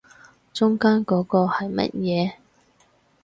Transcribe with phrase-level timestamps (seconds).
[0.51, 2.33] 中間嗰個係乜嘢